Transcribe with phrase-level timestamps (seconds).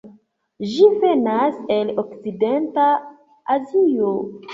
[0.69, 2.87] Ĝi venas el okcidenta
[3.57, 4.09] Azio.